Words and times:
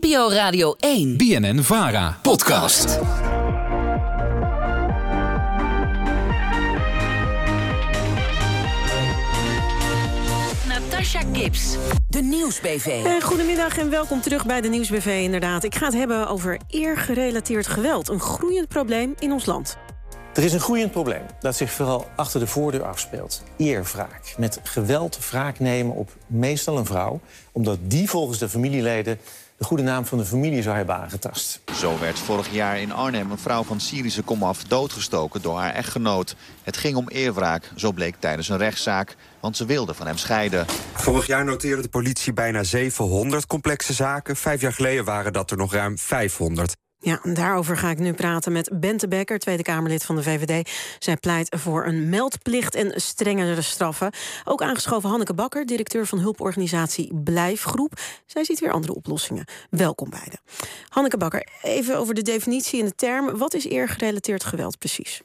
NPO 0.00 0.30
Radio 0.30 0.74
1. 0.78 1.16
BNN 1.16 1.62
Vara. 1.62 2.18
Podcast. 2.22 2.98
Natasha 10.68 11.20
Gibbs. 11.32 11.76
De 12.08 12.20
Nieuwsbv. 12.22 12.86
Eh, 12.86 13.22
goedemiddag 13.22 13.78
en 13.78 13.90
welkom 13.90 14.20
terug 14.20 14.46
bij 14.46 14.60
de 14.60 14.68
Nieuwsbv. 14.68 15.20
Inderdaad, 15.22 15.64
ik 15.64 15.74
ga 15.74 15.84
het 15.84 15.94
hebben 15.94 16.28
over 16.28 16.60
eergerelateerd 16.68 17.66
geweld. 17.66 18.08
Een 18.08 18.20
groeiend 18.20 18.68
probleem 18.68 19.14
in 19.18 19.32
ons 19.32 19.46
land. 19.46 19.76
Er 20.34 20.44
is 20.44 20.52
een 20.52 20.60
groeiend 20.60 20.90
probleem 20.90 21.22
dat 21.40 21.56
zich 21.56 21.70
vooral 21.70 22.06
achter 22.16 22.40
de 22.40 22.46
voordeur 22.46 22.84
afspeelt. 22.84 23.42
Eerwraak. 23.56 24.34
Met 24.36 24.60
geweld 24.62 25.28
wraak 25.30 25.58
nemen 25.58 25.94
op 25.94 26.10
meestal 26.26 26.78
een 26.78 26.86
vrouw... 26.86 27.20
omdat 27.52 27.78
die 27.82 28.08
volgens 28.08 28.38
de 28.38 28.48
familieleden 28.48 29.18
de 29.58 29.64
goede 29.64 29.82
naam 29.82 30.04
van 30.04 30.18
de 30.18 30.24
familie 30.24 30.62
zou 30.62 30.76
hebben 30.76 30.96
aangetast. 30.96 31.60
Zo 31.74 31.98
werd 31.98 32.18
vorig 32.18 32.52
jaar 32.52 32.80
in 32.80 32.92
Arnhem 32.92 33.30
een 33.30 33.38
vrouw 33.38 33.62
van 33.62 33.80
Syrische 33.80 34.22
komaf 34.22 34.64
doodgestoken 34.64 35.42
door 35.42 35.58
haar 35.58 35.74
echtgenoot. 35.74 36.36
Het 36.62 36.76
ging 36.76 36.96
om 36.96 37.08
eerwraak, 37.08 37.72
zo 37.76 37.92
bleek 37.92 38.16
tijdens 38.18 38.48
een 38.48 38.56
rechtszaak, 38.56 39.16
want 39.40 39.56
ze 39.56 39.66
wilde 39.66 39.94
van 39.94 40.06
hem 40.06 40.16
scheiden. 40.16 40.66
Vorig 40.92 41.26
jaar 41.26 41.44
noteerde 41.44 41.82
de 41.82 41.88
politie 41.88 42.32
bijna 42.32 42.62
700 42.62 43.46
complexe 43.46 43.92
zaken. 43.92 44.36
Vijf 44.36 44.60
jaar 44.60 44.72
geleden 44.72 45.04
waren 45.04 45.32
dat 45.32 45.50
er 45.50 45.56
nog 45.56 45.72
ruim 45.72 45.98
500. 45.98 46.76
Ja, 47.00 47.20
daarover 47.22 47.76
ga 47.76 47.90
ik 47.90 47.98
nu 47.98 48.12
praten 48.12 48.52
met 48.52 48.70
Bente 48.80 49.08
Becker, 49.08 49.38
Tweede 49.38 49.62
Kamerlid 49.62 50.04
van 50.04 50.16
de 50.16 50.22
VVD. 50.22 50.70
Zij 50.98 51.16
pleit 51.16 51.54
voor 51.56 51.86
een 51.86 52.08
meldplicht 52.08 52.74
en 52.74 53.00
strengere 53.00 53.62
straffen. 53.62 54.12
Ook 54.44 54.62
aangeschoven 54.62 55.08
Hanneke 55.08 55.34
Bakker, 55.34 55.66
directeur 55.66 56.06
van 56.06 56.18
hulporganisatie 56.18 57.14
Blijfgroep. 57.14 57.92
Zij 58.26 58.44
ziet 58.44 58.60
weer 58.60 58.72
andere 58.72 58.94
oplossingen. 58.94 59.44
Welkom 59.70 60.10
beiden. 60.10 60.40
Hanneke 60.88 61.16
Bakker, 61.16 61.46
even 61.62 61.98
over 61.98 62.14
de 62.14 62.22
definitie 62.22 62.80
en 62.80 62.86
de 62.86 62.94
term. 62.94 63.38
Wat 63.38 63.54
is 63.54 63.64
eergerelateerd 63.64 64.44
geweld 64.44 64.78
precies? 64.78 65.22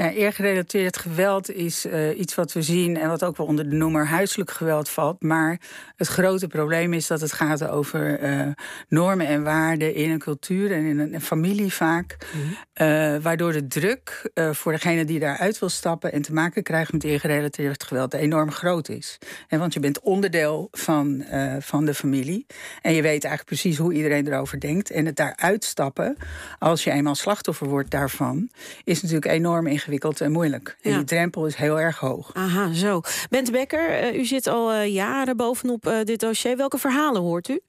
Ja, 0.00 0.10
eergerelateerd 0.10 0.96
geweld 0.96 1.50
is 1.50 1.86
uh, 1.86 2.18
iets 2.18 2.34
wat 2.34 2.52
we 2.52 2.62
zien 2.62 2.96
en 2.96 3.08
wat 3.08 3.24
ook 3.24 3.36
wel 3.36 3.46
onder 3.46 3.70
de 3.70 3.76
noemer 3.76 4.06
huiselijk 4.06 4.50
geweld 4.50 4.88
valt. 4.88 5.22
Maar 5.22 5.60
het 5.96 6.08
grote 6.08 6.46
probleem 6.46 6.92
is 6.92 7.06
dat 7.06 7.20
het 7.20 7.32
gaat 7.32 7.68
over 7.68 8.22
uh, 8.22 8.46
normen 8.88 9.26
en 9.26 9.42
waarden 9.42 9.94
in 9.94 10.10
een 10.10 10.18
cultuur 10.18 10.72
en 10.72 10.84
in 10.84 10.98
een, 10.98 11.14
een 11.14 11.20
familie 11.20 11.72
vaak. 11.72 12.16
Mm 12.34 12.40
-hmm. 12.40 12.86
uh, 12.86 13.22
waardoor 13.22 13.52
de 13.52 13.66
druk 13.66 14.30
voor 14.34 14.72
degene 14.72 15.04
die 15.04 15.18
daaruit 15.18 15.58
wil 15.58 15.68
stappen 15.68 16.12
en 16.12 16.22
te 16.22 16.32
maken 16.32 16.62
krijgt 16.62 16.92
met 16.92 17.04
eergerelateerd 17.04 17.84
geweld 17.84 18.14
enorm 18.14 18.50
groot 18.50 18.88
is. 18.88 19.18
En 19.48 19.58
want 19.58 19.74
je 19.74 19.80
bent 19.80 20.00
onderdeel 20.00 20.68
van, 20.70 21.24
van 21.60 21.84
de 21.84 21.94
familie 21.94 22.46
en 22.82 22.94
je 22.94 23.02
weet 23.02 23.24
eigenlijk 23.24 23.44
precies 23.44 23.78
hoe 23.78 23.92
iedereen 23.92 24.26
erover 24.26 24.60
denkt. 24.60 24.90
En 24.90 25.06
het 25.06 25.16
daaruit 25.16 25.64
stappen, 25.64 26.16
als 26.58 26.84
je 26.84 26.90
eenmaal 26.90 27.14
slachtoffer 27.14 27.68
wordt 27.68 27.90
daarvan, 27.90 28.50
is 28.84 29.02
natuurlijk 29.02 29.32
enorm 29.32 29.66
ingewikkeld 29.66 29.88
ingewikkeld 29.90 30.20
en 30.20 30.32
moeilijk. 30.32 30.76
En 30.82 30.92
die 30.96 31.04
drempel 31.04 31.46
is 31.46 31.54
heel 31.54 31.80
erg 31.80 31.98
hoog. 31.98 32.30
Aha, 32.34 32.72
zo. 32.72 33.00
Bente 33.30 33.50
Becker, 33.50 34.12
uh, 34.12 34.18
u 34.18 34.24
zit 34.24 34.46
al 34.46 34.72
uh, 34.72 34.86
jaren 34.86 35.36
bovenop 35.36 35.86
uh, 35.86 36.02
dit 36.04 36.20
dossier. 36.20 36.56
Welke 36.56 36.78
verhalen 36.78 37.22
hoort 37.22 37.48
u? 37.48 37.60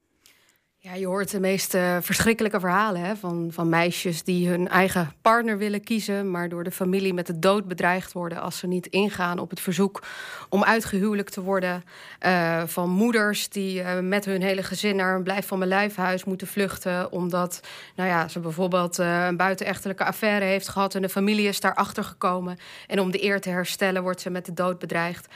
Ja, 0.84 0.94
je 0.94 1.06
hoort 1.06 1.32
de 1.32 1.40
meest 1.40 1.78
verschrikkelijke 2.00 2.60
verhalen 2.60 3.02
hè, 3.02 3.16
van, 3.16 3.50
van 3.52 3.70
meisjes 3.70 4.24
die 4.24 4.50
hun 4.50 4.68
eigen 4.68 5.14
partner 5.22 5.58
willen 5.58 5.84
kiezen, 5.84 6.32
maar 6.32 6.50
door 6.50 6.64
de 6.64 6.72
familie 6.72 7.14
met 7.14 7.28
de 7.28 7.40
dood 7.40 7.68
bedreigd 7.68 8.12
worden 8.12 8.42
als 8.42 8.58
ze 8.58 8.68
niet 8.68 8.88
ingaan 8.88 9.40
op 9.40 9.50
het 9.50 9.60
verzoek 9.60 10.04
om 10.50 10.64
uitgehuwelijkt 10.64 11.34
te 11.34 11.42
worden. 11.42 11.84
Uh, 12.26 12.64
van 12.66 12.90
moeders 12.90 13.50
die 13.50 13.82
uh, 13.82 14.00
met 14.00 14.26
hun 14.26 14.42
hele 14.42 14.64
gezin 14.64 14.96
naar 14.96 15.16
een 15.16 15.24
blijf 15.24 15.48
van 15.48 15.58
mijn 15.58 15.70
lijfhuis 15.70 16.24
moeten 16.24 16.48
vluchten, 16.48 17.12
omdat 17.12 17.60
nou 17.96 18.10
ja, 18.10 18.28
ze 18.28 18.40
bijvoorbeeld 18.40 18.98
een 18.98 19.38
buitenechtelijke 19.38 20.06
affaire 20.06 20.46
heeft 20.46 20.68
gehad 20.68 20.96
en 20.96 21.02
de 21.02 21.10
familie 21.10 21.48
is 21.48 21.60
daarachter 21.60 22.04
gekomen. 22.04 22.58
En 22.88 23.00
om 23.00 23.12
de 23.12 23.24
eer 23.24 23.42
te 23.42 23.50
herstellen 23.50 24.04
wordt 24.04 24.22
ze 24.22 24.30
met 24.30 24.46
de 24.46 24.54
dood 24.54 24.80
bedreigd 24.80 25.28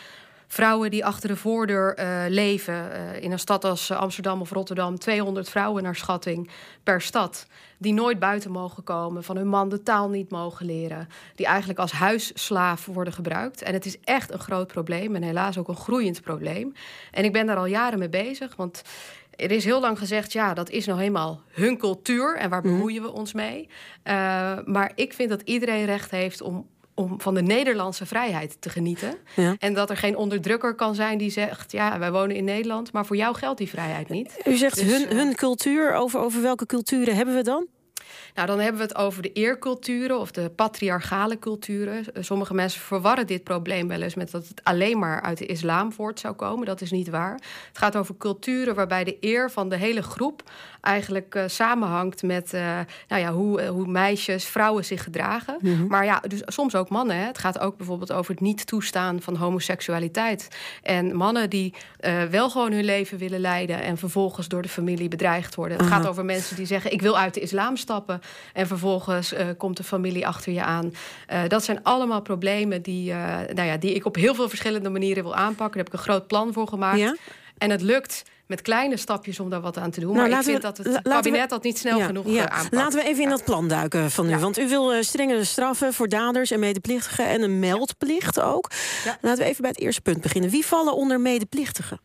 vrouwen 0.48 0.92
die 0.92 1.06
achter 1.06 1.30
de 1.30 1.36
voordeur 1.36 2.00
uh, 2.00 2.24
leven. 2.28 2.74
Uh, 2.74 3.24
in 3.24 3.32
een 3.32 3.40
stad 3.40 3.64
als 3.64 3.92
Amsterdam 3.92 4.42
of 4.42 4.52
Rotterdam, 4.52 5.00
200 5.00 5.50
vrouwen 5.50 5.84
naar 5.84 5.96
schatting 5.96 6.50
per 6.84 7.02
stad. 7.02 7.48
Die 7.78 7.94
nooit 7.94 8.20
buiten 8.20 8.52
mogen 8.52 8.84
komen, 8.84 9.24
van 9.24 9.38
hun 9.38 9.48
man 9.48 9.70
de 9.70 9.84
taal 9.84 10.10
niet 10.10 10.30
mogen 10.30 10.66
leren. 10.66 11.08
Die 11.36 11.46
eigenlijk 11.46 11.80
als 11.80 11.92
huisslaaf 11.92 12.86
worden 12.86 13.14
gebruikt. 13.14 13.62
En 13.62 13.74
het 13.74 13.86
is 13.86 14.00
echt 14.00 14.32
een 14.32 14.40
groot 14.40 14.68
probleem 14.68 15.16
en 15.16 15.22
helaas 15.22 15.58
ook 15.58 15.68
een 15.68 15.76
groeiend 15.76 16.22
probleem. 16.22 16.74
En 17.12 17.24
ik 17.24 17.34
ben 17.34 17.46
daar 17.46 17.58
al 17.58 17.66
jaren 17.66 18.00
mee 18.00 18.10
bezig, 18.10 18.56
want 18.56 18.82
er 19.36 19.52
is 19.52 19.66
heel 19.66 19.80
lang 19.80 19.98
gezegd, 19.98 20.32
ja, 20.32 20.54
dat 20.54 20.70
is 20.70 20.86
nou 20.86 21.00
helemaal 21.00 21.42
hun 21.52 21.78
cultuur 21.78 22.38
en 22.38 22.50
waar 22.50 22.62
bemoeien 22.62 23.02
we 23.02 23.12
ons 23.12 23.34
mee. 23.34 23.70
Uh, 24.04 24.14
maar 24.66 24.92
ik 24.96 25.14
vind 25.14 25.30
dat 25.30 25.42
iedereen 25.42 25.86
recht 25.86 26.12
heeft 26.12 26.42
om 26.42 26.68
om 26.96 27.22
van 27.22 27.34
de 27.34 27.42
Nederlandse 27.42 28.06
vrijheid 28.06 28.58
te 28.60 28.70
genieten. 28.70 29.14
Ja. 29.36 29.56
En 29.60 29.74
dat 29.74 29.90
er 29.90 29.98
geen 29.98 30.18
onderdrukker 30.18 30.76
kan 30.76 30.96
zijn 30.96 31.18
die 31.18 31.30
zegt... 31.30 31.72
ja, 31.72 32.00
wij 32.00 32.12
wonen 32.12 32.36
in 32.36 32.44
Nederland, 32.44 32.92
maar 32.92 33.06
voor 33.06 33.16
jou 33.16 33.36
geldt 33.36 33.58
die 33.58 33.70
vrijheid 33.70 34.10
niet. 34.10 34.42
U 34.46 34.56
zegt 34.56 34.76
dus, 34.76 34.98
hun, 34.98 35.18
hun 35.18 35.36
cultuur, 35.36 35.94
over, 35.94 36.20
over 36.20 36.42
welke 36.42 36.66
culturen 36.66 37.16
hebben 37.16 37.36
we 37.36 37.44
dan? 37.44 37.68
Nou, 38.36 38.48
dan 38.48 38.60
hebben 38.60 38.82
we 38.82 38.88
het 38.88 38.96
over 38.96 39.22
de 39.22 39.32
eerculturen 39.32 40.20
of 40.20 40.32
de 40.32 40.50
patriarchale 40.50 41.40
culturen. 41.40 42.06
Sommige 42.20 42.54
mensen 42.54 42.82
verwarren 42.82 43.28
dit 43.28 43.44
probleem 43.44 43.88
wel 43.88 44.02
eens 44.02 44.16
met 44.16 44.32
dat 44.32 44.48
het 44.48 44.62
alleen 44.64 45.00
maar 45.00 45.22
uit 45.22 45.38
de 45.38 45.46
islam 45.46 45.92
voort 45.92 46.20
zou 46.20 46.34
komen. 46.34 46.66
Dat 46.66 46.82
is 46.82 46.92
niet 46.92 47.10
waar. 47.10 47.34
Het 47.68 47.78
gaat 47.78 47.96
over 47.96 48.18
culturen 48.18 48.76
waarbij 48.76 49.04
de 49.04 49.18
eer 49.20 49.52
van 49.52 49.70
de 49.70 49.78
hele 49.78 50.04
groep 50.04 50.44
eigenlijk 50.82 51.36
uh, 51.36 51.44
samenhangt 51.48 52.24
met 52.24 52.54
uh, 52.54 52.80
nou 53.08 53.22
ja, 53.22 53.32
hoe, 53.32 53.62
uh, 53.62 53.70
hoe 53.70 53.88
meisjes, 53.88 54.46
vrouwen 54.46 54.86
zich 54.86 55.04
gedragen. 55.04 55.58
Mm 55.62 55.76
-hmm. 55.76 55.88
Maar 55.88 56.06
ja, 56.06 56.22
dus 56.28 56.42
soms 56.46 56.76
ook 56.76 56.90
mannen. 56.90 57.16
Hè. 57.16 57.26
Het 57.26 57.38
gaat 57.38 57.60
ook 57.60 57.78
bijvoorbeeld 57.78 58.12
over 58.12 58.32
het 58.32 58.42
niet 58.42 58.68
toestaan 58.68 59.22
van 59.22 59.36
homoseksualiteit. 59.36 60.48
En 60.84 61.16
mannen 61.16 61.50
die 61.50 61.74
wel 62.30 62.50
gewoon 62.50 62.72
hun 62.72 62.84
leven 62.84 63.18
willen 63.18 63.40
leiden 63.40 63.82
en 63.82 63.98
vervolgens 63.98 64.48
door 64.48 64.62
de 64.62 64.70
familie 64.70 65.08
bedreigd 65.08 65.56
worden. 65.56 65.78
Het 65.78 65.88
gaat 65.88 66.08
over 66.08 66.26
mensen 66.26 66.56
die 66.56 66.66
zeggen: 66.66 66.92
ik 66.92 67.02
wil 67.02 67.18
uit 67.18 67.34
de 67.34 67.40
islam 67.40 67.78
stappen. 67.78 68.22
En 68.54 68.68
vervolgens 68.68 69.34
uh, 69.34 69.40
komt 69.58 69.78
de 69.78 69.84
familie 69.84 70.28
achter 70.28 70.54
je 70.54 70.64
aan. 70.64 70.94
Uh, 71.34 71.40
dat 71.48 71.64
zijn 71.64 71.84
allemaal 71.84 72.22
problemen 72.22 72.82
die, 72.82 73.12
uh, 73.12 73.38
nou 73.54 73.68
ja, 73.68 73.78
die 73.78 73.94
ik 73.94 74.06
op 74.06 74.16
heel 74.16 74.36
veel 74.36 74.50
verschillende 74.50 74.90
manieren 74.90 75.24
wil 75.24 75.36
aanpakken. 75.36 75.76
Daar 75.78 75.84
heb 75.84 75.88
ik 75.88 75.94
een 75.94 76.14
groot 76.14 76.28
plan 76.28 76.54
voor 76.54 76.68
gemaakt. 76.68 77.00
Ja? 77.00 77.16
En 77.58 77.70
het 77.70 77.82
lukt 77.82 78.24
met 78.46 78.62
kleine 78.62 78.98
stapjes 78.98 79.40
om 79.40 79.50
daar 79.50 79.62
wat 79.62 79.78
aan 79.78 79.92
te 79.92 80.00
doen. 80.00 80.16
Nou, 80.16 80.30
maar 80.30 80.40
ik 80.40 80.46
vind 80.46 80.58
we, 80.58 80.64
dat 80.64 80.78
het 80.78 81.02
kabinet 81.02 81.42
we, 81.42 81.48
dat 81.48 81.64
niet 81.64 81.78
snel 81.78 81.98
ja, 81.98 82.06
genoeg 82.06 82.28
ja. 82.28 82.50
aanpakt. 82.50 82.74
Laten 82.74 83.00
we 83.00 83.06
even 83.06 83.24
in 83.24 83.30
dat 83.30 83.44
plan 83.44 83.68
duiken 83.68 84.12
van 84.12 84.26
u. 84.26 84.30
Ja. 84.30 84.38
Want 84.38 84.60
u 84.60 84.68
wil 84.68 85.04
strengere 85.04 85.44
straffen 85.44 85.94
voor 85.94 86.10
daders 86.10 86.52
en 86.52 86.60
medeplichtigen... 86.60 87.28
en 87.28 87.42
een 87.42 87.60
meldplicht 87.60 88.42
ook. 88.42 88.72
Laten 89.22 89.44
we 89.44 89.50
even 89.50 89.62
bij 89.62 89.70
het 89.70 89.80
eerste 89.80 90.02
punt 90.02 90.22
beginnen. 90.22 90.50
Wie 90.50 90.66
vallen 90.66 90.96
onder 90.96 91.20
medeplichtigen? 91.20 92.00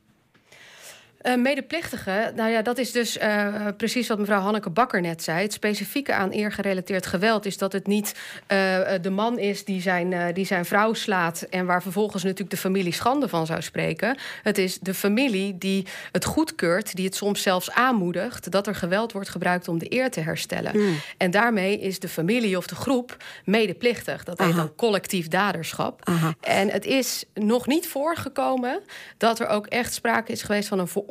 Uh, 1.23 1.37
medeplichtigen, 1.37 2.35
nou 2.35 2.51
ja, 2.51 2.63
dat 2.63 2.79
is 2.79 2.93
dus 2.93 3.19
uh, 3.19 3.67
precies 3.77 4.09
wat 4.09 4.19
mevrouw 4.19 4.41
Hanneke 4.41 4.71
Bakker 4.71 5.01
net 5.01 5.23
zei. 5.23 5.43
Het 5.43 5.53
specifieke 5.53 6.15
aan 6.15 6.31
eergerelateerd 6.31 7.07
geweld 7.07 7.47
is 7.47 7.59
dat 7.59 7.73
het 7.73 7.87
niet 7.87 8.15
uh, 8.43 8.57
de 9.03 9.11
man 9.11 9.39
is 9.39 9.65
die 9.65 9.81
zijn, 9.81 10.35
die 10.35 10.47
zijn 10.47 10.65
vrouw 10.65 10.93
slaat 10.93 11.43
en 11.51 11.67
waar 11.67 11.83
vervolgens 11.83 12.23
natuurlijk 12.23 12.51
de 12.51 12.57
familie 12.57 12.93
schande 12.93 13.29
van 13.29 13.47
zou 13.47 13.63
spreken. 13.63 14.17
Het 14.43 14.59
is 14.59 14.79
de 14.79 14.95
familie 14.95 15.59
die 15.59 15.87
het 16.13 16.25
goedkeurt, 16.25 16.97
die 16.97 17.05
het 17.05 17.15
soms 17.15 17.43
zelfs 17.43 17.71
aanmoedigt 17.71 18.51
dat 18.51 18.67
er 18.67 18.75
geweld 18.75 19.13
wordt 19.13 19.29
gebruikt 19.29 19.69
om 19.69 19.79
de 19.79 19.95
eer 19.95 20.11
te 20.11 20.21
herstellen. 20.21 20.79
Mm. 20.79 20.97
En 21.17 21.31
daarmee 21.31 21.81
is 21.81 21.99
de 21.99 22.09
familie 22.09 22.57
of 22.57 22.67
de 22.67 22.75
groep 22.75 23.17
medeplichtig. 23.45 24.25
Dat 24.25 24.39
heet 24.39 24.57
dan 24.57 24.75
collectief 24.77 25.29
daderschap. 25.29 26.01
Aha. 26.05 26.35
En 26.41 26.69
het 26.69 26.85
is 26.85 27.25
nog 27.35 27.67
niet 27.67 27.89
voorgekomen 27.89 28.81
dat 29.17 29.41
er 29.41 29.47
ook 29.47 29.67
echt 29.67 29.93
sprake 29.93 30.33
is 30.33 30.43
geweest 30.43 30.69
van 30.69 30.79
een 30.79 30.89
veroordeling 30.89 31.09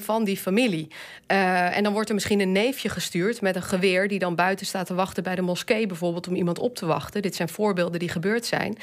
van 0.00 0.24
die 0.24 0.36
familie. 0.36 0.88
Uh, 1.32 1.76
en 1.76 1.82
dan 1.82 1.92
wordt 1.92 2.08
er 2.08 2.14
misschien 2.14 2.40
een 2.40 2.52
neefje 2.52 2.88
gestuurd 2.88 3.40
met 3.40 3.56
een 3.56 3.62
geweer 3.62 4.08
die 4.08 4.18
dan 4.18 4.34
buiten 4.34 4.66
staat 4.66 4.86
te 4.86 4.94
wachten 4.94 5.22
bij 5.22 5.34
de 5.34 5.42
moskee 5.42 5.86
bijvoorbeeld 5.86 6.28
om 6.28 6.34
iemand 6.34 6.58
op 6.58 6.74
te 6.74 6.86
wachten. 6.86 7.22
Dit 7.22 7.34
zijn 7.34 7.48
voorbeelden 7.48 7.98
die 7.98 8.08
gebeurd 8.08 8.46
zijn. 8.46 8.76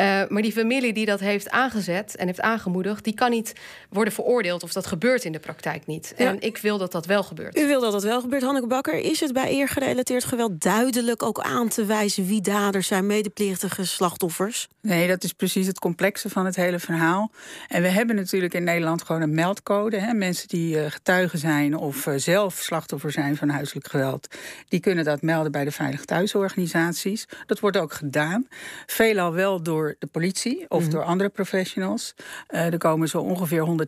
Uh, 0.00 0.22
maar 0.28 0.42
die 0.42 0.52
familie 0.52 0.92
die 0.92 1.06
dat 1.06 1.20
heeft 1.20 1.50
aangezet 1.50 2.16
en 2.16 2.26
heeft 2.26 2.40
aangemoedigd, 2.40 3.04
die 3.04 3.14
kan 3.14 3.30
niet 3.30 3.52
worden 3.90 4.12
veroordeeld 4.12 4.62
of 4.62 4.72
dat 4.72 4.86
gebeurt 4.86 5.24
in 5.24 5.32
de 5.32 5.38
praktijk 5.38 5.86
niet. 5.86 6.14
Ja. 6.16 6.28
En 6.28 6.40
ik 6.40 6.58
wil 6.58 6.78
dat 6.78 6.92
dat 6.92 7.06
wel 7.06 7.22
gebeurt. 7.22 7.58
U 7.58 7.66
wil 7.66 7.80
dat 7.80 7.92
dat 7.92 8.02
wel 8.02 8.20
gebeurt, 8.20 8.42
Hanneke 8.42 8.66
Bakker. 8.66 8.94
Is 8.94 9.20
het 9.20 9.32
bij 9.32 9.50
eergerelateerd 9.50 10.24
geweld 10.24 10.60
duidelijk 10.60 11.22
ook 11.22 11.40
aan 11.40 11.68
te 11.68 11.84
wijzen 11.84 12.26
wie 12.26 12.40
daders 12.40 12.86
zijn, 12.86 13.06
medeplichtige 13.06 13.84
slachtoffers? 13.86 14.68
Nee, 14.84 15.08
dat 15.08 15.24
is 15.24 15.32
precies 15.32 15.66
het 15.66 15.78
complexe 15.78 16.28
van 16.28 16.44
het 16.44 16.56
hele 16.56 16.78
verhaal. 16.78 17.30
En 17.68 17.82
we 17.82 17.88
hebben 17.88 18.16
natuurlijk 18.16 18.54
in 18.54 18.64
Nederland 18.64 19.02
gewoon 19.02 19.22
een 19.22 19.34
meldcode. 19.34 19.98
Hè. 19.98 20.12
Mensen 20.12 20.48
die 20.48 20.76
uh, 20.76 20.90
getuigen 20.90 21.38
zijn 21.38 21.76
of 21.76 22.06
uh, 22.06 22.14
zelf 22.16 22.54
slachtoffer 22.54 23.12
zijn 23.12 23.36
van 23.36 23.48
huiselijk 23.48 23.88
geweld, 23.88 24.28
die 24.68 24.80
kunnen 24.80 25.04
dat 25.04 25.22
melden 25.22 25.52
bij 25.52 25.64
de 25.64 25.70
Veilig 25.70 26.04
Thuisorganisaties. 26.04 27.28
Dat 27.46 27.60
wordt 27.60 27.76
ook 27.76 27.92
gedaan. 27.92 28.46
Veelal 28.86 29.32
wel 29.32 29.62
door 29.62 29.96
de 29.98 30.06
politie 30.06 30.64
of 30.68 30.78
mm 30.78 30.82
-hmm. 30.82 30.90
door 30.90 31.04
andere 31.04 31.28
professionals. 31.28 32.14
Uh, 32.50 32.72
er 32.72 32.78
komen 32.78 33.08
zo 33.08 33.18
ongeveer 33.18 33.86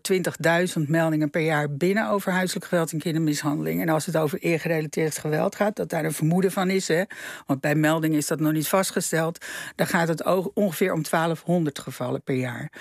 120.000 0.78 0.88
meldingen 0.88 1.30
per 1.30 1.42
jaar 1.42 1.70
binnen 1.70 2.08
over 2.08 2.32
huiselijk 2.32 2.66
geweld 2.66 2.92
en 2.92 2.98
kindermishandeling. 2.98 3.80
En 3.80 3.88
als 3.88 4.06
het 4.06 4.16
over 4.16 4.38
eergerelateerd 4.38 5.18
geweld 5.18 5.54
gaat, 5.54 5.76
dat 5.76 5.88
daar 5.88 6.04
een 6.04 6.12
vermoeden 6.12 6.52
van 6.52 6.70
is, 6.70 6.88
hè, 6.88 7.02
want 7.46 7.60
bij 7.60 7.74
melding 7.74 8.14
is 8.14 8.26
dat 8.26 8.40
nog 8.40 8.52
niet 8.52 8.68
vastgesteld, 8.68 9.44
dan 9.74 9.86
gaat 9.86 10.08
het 10.08 10.24
ongeveer 10.54 10.84
om 10.92 11.02
1200 11.10 11.78
gevallen 11.78 12.22
per 12.22 12.34
jaar. 12.34 12.72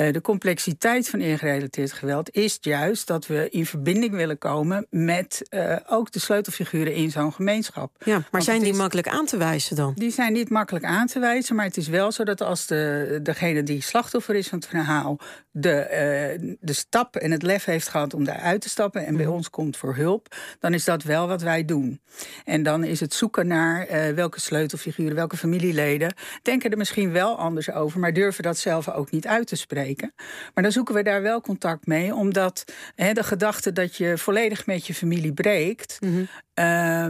Uh, 0.00 0.12
de 0.12 0.20
complexiteit 0.20 1.08
van 1.08 1.20
ingerelateerd 1.20 1.92
geweld 1.92 2.34
is 2.34 2.58
juist 2.60 3.06
dat 3.06 3.26
we 3.26 3.48
in 3.50 3.66
verbinding 3.66 4.14
willen 4.14 4.38
komen 4.38 4.86
met 4.90 5.46
uh, 5.50 5.76
ook 5.88 6.12
de 6.12 6.18
sleutelfiguren 6.18 6.94
in 6.94 7.10
zo'n 7.10 7.32
gemeenschap. 7.32 7.96
Ja, 8.04 8.12
maar 8.12 8.28
Want 8.30 8.44
zijn 8.44 8.60
die 8.60 8.72
is, 8.72 8.78
makkelijk 8.78 9.08
aan 9.08 9.26
te 9.26 9.36
wijzen 9.36 9.76
dan? 9.76 9.92
Die 9.96 10.10
zijn 10.10 10.32
niet 10.32 10.50
makkelijk 10.50 10.84
aan 10.84 11.06
te 11.06 11.18
wijzen, 11.18 11.56
maar 11.56 11.64
het 11.64 11.76
is 11.76 11.88
wel 11.88 12.12
zo 12.12 12.24
dat 12.24 12.40
als 12.40 12.66
de, 12.66 13.20
degene 13.22 13.62
die 13.62 13.82
slachtoffer 13.82 14.34
is 14.34 14.48
van 14.48 14.58
het 14.58 14.68
verhaal 14.68 15.18
de, 15.50 16.38
uh, 16.40 16.56
de 16.60 16.72
stap 16.72 17.16
en 17.16 17.30
het 17.30 17.42
lef 17.42 17.64
heeft 17.64 17.88
gehad 17.88 18.14
om 18.14 18.24
daaruit 18.24 18.60
te 18.60 18.68
stappen 18.68 19.06
en 19.06 19.16
bij 19.16 19.26
mm. 19.26 19.32
ons 19.32 19.50
komt 19.50 19.76
voor 19.76 19.96
hulp, 19.96 20.36
dan 20.58 20.74
is 20.74 20.84
dat 20.84 21.02
wel 21.02 21.28
wat 21.28 21.42
wij 21.42 21.64
doen. 21.64 22.00
En 22.44 22.62
dan 22.62 22.84
is 22.84 23.00
het 23.00 23.14
zoeken 23.14 23.46
naar 23.46 23.86
welke 24.14 24.40
sleutelfiguren, 24.40 25.14
welke 25.14 25.36
familieleden 25.36 26.14
denken 26.42 26.70
er 26.70 26.76
misschien 26.76 27.12
wel 27.12 27.38
anders 27.48 27.72
over, 27.72 28.00
maar 28.00 28.12
durven 28.12 28.42
dat 28.42 28.58
zelf 28.58 28.88
ook 28.88 29.10
niet 29.10 29.26
uit 29.26 29.46
te 29.46 29.56
spreken. 29.56 30.12
Maar 30.54 30.62
dan 30.62 30.72
zoeken 30.72 30.94
we 30.94 31.02
daar 31.02 31.22
wel 31.22 31.40
contact 31.40 31.86
mee, 31.86 32.14
omdat 32.14 32.64
hè, 32.94 33.12
de 33.12 33.22
gedachte 33.22 33.72
dat 33.72 33.96
je 33.96 34.18
volledig 34.18 34.66
met 34.66 34.86
je 34.86 34.94
familie 34.94 35.32
breekt. 35.32 35.96
Mm 36.00 36.08
-hmm. 36.08 36.28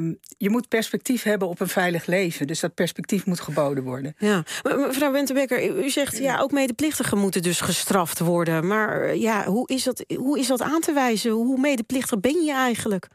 uh, 0.08 0.14
je 0.36 0.50
moet 0.50 0.68
perspectief 0.68 1.22
hebben 1.22 1.48
op 1.48 1.60
een 1.60 1.68
veilig 1.68 2.06
leven. 2.06 2.46
Dus 2.46 2.60
dat 2.60 2.74
perspectief 2.74 3.26
moet 3.26 3.40
geboden 3.40 3.84
worden. 3.84 4.14
Ja, 4.18 4.44
mevrouw 4.62 5.12
Wentebekker, 5.12 5.84
u 5.84 5.90
zegt 5.90 6.18
ja, 6.18 6.38
ook 6.38 6.52
medeplichtigen 6.52 7.18
moeten 7.18 7.42
dus 7.42 7.60
gestraft 7.60 8.18
worden. 8.18 8.66
Maar 8.66 9.16
ja, 9.16 9.44
hoe 9.44 9.68
is 9.68 9.82
dat, 9.82 10.04
hoe 10.16 10.38
is 10.38 10.46
dat 10.46 10.62
aan 10.62 10.80
te 10.80 10.92
wijzen? 10.92 11.30
Hoe 11.30 11.60
medeplichtig 11.60 12.20
ben 12.20 12.42
je 12.44 12.52
eigenlijk? 12.52 13.08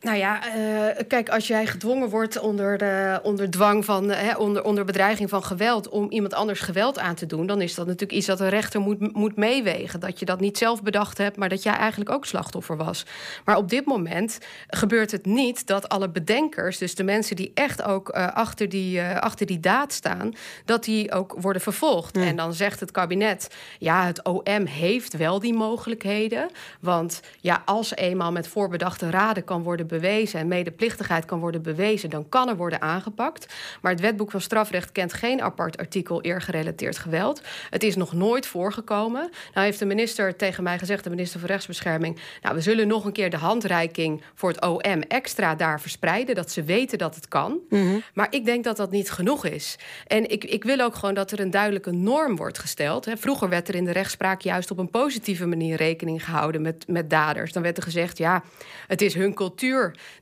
Nou 0.00 0.16
ja, 0.16 0.56
uh, 0.56 0.86
kijk, 1.08 1.28
als 1.28 1.46
jij 1.46 1.66
gedwongen 1.66 2.08
wordt 2.08 2.40
onder, 2.40 2.78
de, 2.78 3.20
onder 3.22 3.50
dwang 3.50 3.84
van, 3.84 4.08
hè, 4.10 4.36
onder, 4.36 4.64
onder 4.64 4.84
bedreiging 4.84 5.28
van 5.28 5.44
geweld 5.44 5.88
om 5.88 6.10
iemand 6.10 6.34
anders 6.34 6.60
geweld 6.60 6.98
aan 6.98 7.14
te 7.14 7.26
doen, 7.26 7.46
dan 7.46 7.60
is 7.60 7.74
dat 7.74 7.86
natuurlijk 7.86 8.12
iets 8.12 8.26
dat 8.26 8.40
een 8.40 8.48
rechter 8.48 8.80
moet, 8.80 9.14
moet 9.14 9.36
meewegen. 9.36 10.00
Dat 10.00 10.18
je 10.18 10.24
dat 10.24 10.40
niet 10.40 10.58
zelf 10.58 10.82
bedacht 10.82 11.18
hebt, 11.18 11.36
maar 11.36 11.48
dat 11.48 11.62
jij 11.62 11.72
eigenlijk 11.72 12.10
ook 12.10 12.26
slachtoffer 12.26 12.76
was. 12.76 13.06
Maar 13.44 13.56
op 13.56 13.68
dit 13.68 13.84
moment 13.84 14.38
gebeurt 14.68 15.10
het 15.10 15.26
niet 15.26 15.66
dat 15.66 15.88
alle 15.88 16.08
bedenkers, 16.08 16.78
dus 16.78 16.94
de 16.94 17.04
mensen 17.04 17.36
die 17.36 17.50
echt 17.54 17.82
ook 17.82 18.16
uh, 18.16 18.32
achter, 18.32 18.68
die, 18.68 18.98
uh, 18.98 19.18
achter 19.18 19.46
die 19.46 19.60
daad 19.60 19.92
staan, 19.92 20.32
dat 20.64 20.84
die 20.84 21.12
ook 21.12 21.34
worden 21.38 21.62
vervolgd. 21.62 22.16
En 22.16 22.36
dan 22.36 22.54
zegt 22.54 22.80
het 22.80 22.90
kabinet, 22.90 23.54
ja, 23.78 24.06
het 24.06 24.24
OM 24.24 24.66
heeft 24.66 25.16
wel 25.16 25.38
die 25.38 25.54
mogelijkheden. 25.54 26.50
Want 26.80 27.20
ja, 27.40 27.62
als 27.64 27.96
eenmaal 27.96 28.32
met 28.32 28.48
voorbedachte 28.48 29.10
raden 29.10 29.44
kan 29.44 29.62
worden 29.62 29.81
bewezen 29.86 30.40
en 30.40 30.48
medeplichtigheid 30.48 31.24
kan 31.24 31.40
worden 31.40 31.62
bewezen, 31.62 32.10
dan 32.10 32.28
kan 32.28 32.48
er 32.48 32.56
worden 32.56 32.80
aangepakt. 32.80 33.54
Maar 33.80 33.92
het 33.92 34.00
wetboek 34.00 34.30
van 34.30 34.40
strafrecht 34.40 34.92
kent 34.92 35.12
geen 35.12 35.42
apart 35.42 35.76
artikel 35.76 36.22
eergerelateerd 36.22 36.98
geweld. 36.98 37.42
Het 37.70 37.82
is 37.82 37.96
nog 37.96 38.12
nooit 38.12 38.46
voorgekomen. 38.46 39.30
Nou 39.54 39.66
heeft 39.66 39.78
de 39.78 39.84
minister 39.84 40.36
tegen 40.36 40.62
mij 40.62 40.78
gezegd, 40.78 41.04
de 41.04 41.10
minister 41.10 41.40
van 41.40 41.48
Rechtsbescherming, 41.48 42.18
nou, 42.42 42.54
we 42.54 42.60
zullen 42.60 42.88
nog 42.88 43.04
een 43.04 43.12
keer 43.12 43.30
de 43.30 43.36
handreiking 43.36 44.22
voor 44.34 44.48
het 44.48 44.60
OM 44.60 45.02
extra 45.08 45.54
daar 45.54 45.80
verspreiden, 45.80 46.34
dat 46.34 46.50
ze 46.50 46.62
weten 46.62 46.98
dat 46.98 47.14
het 47.14 47.28
kan. 47.28 47.50
Mm 47.68 47.80
-hmm. 47.80 48.02
Maar 48.14 48.26
ik 48.30 48.44
denk 48.44 48.64
dat 48.64 48.76
dat 48.76 48.90
niet 48.90 49.10
genoeg 49.10 49.46
is. 49.46 49.78
En 50.06 50.30
ik, 50.30 50.44
ik 50.44 50.64
wil 50.64 50.80
ook 50.80 50.94
gewoon 50.94 51.14
dat 51.14 51.30
er 51.30 51.40
een 51.40 51.50
duidelijke 51.50 51.90
norm 51.90 52.36
wordt 52.36 52.58
gesteld. 52.58 53.06
Vroeger 53.14 53.48
werd 53.48 53.68
er 53.68 53.74
in 53.74 53.84
de 53.84 53.92
rechtspraak 53.92 54.40
juist 54.40 54.70
op 54.70 54.78
een 54.78 54.90
positieve 54.90 55.46
manier 55.46 55.76
rekening 55.76 56.24
gehouden 56.24 56.62
met, 56.62 56.84
met 56.88 57.10
daders. 57.10 57.52
Dan 57.52 57.62
werd 57.62 57.76
er 57.76 57.82
gezegd, 57.82 58.18
ja, 58.18 58.42
het 58.86 59.02
is 59.02 59.14
hun 59.14 59.34
cultuur 59.34 59.71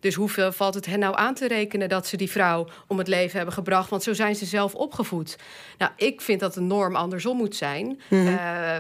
dus 0.00 0.14
hoeveel 0.14 0.52
valt 0.52 0.75
het 0.75 0.87
hen 0.87 0.99
nou 0.99 1.17
aan 1.17 1.35
te 1.35 1.49
rekenen 1.49 1.88
dat 1.88 2.06
ze 2.06 2.17
die 2.17 2.31
vrouw 2.31 2.67
om 2.87 2.99
het 2.99 3.08
leven 3.08 3.37
hebben 3.37 3.55
gebracht? 3.55 3.91
Want 3.91 4.02
zo 4.02 4.12
zijn 4.12 4.37
ze 4.37 4.44
zelf 4.44 4.75
opgevoed. 4.75 5.37
Nou, 5.79 5.93
ik 5.97 6.20
vind 6.20 6.41
dat 6.41 6.55
de 6.55 6.61
norm 6.61 6.97
andersom 6.97 7.37
moet 7.37 7.56
zijn. 7.56 7.87
Mm 7.87 7.99
-hmm. 8.08 8.29
uh, 8.29 8.75